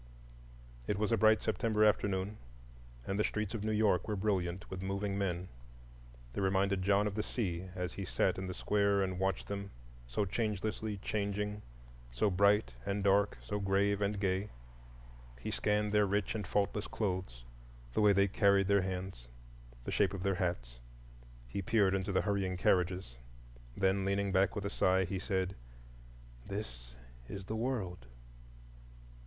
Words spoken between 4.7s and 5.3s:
moving